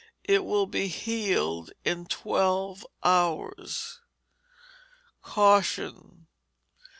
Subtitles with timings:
[0.23, 3.99] It will be healed in twelve hours.
[5.23, 6.25] _Caution.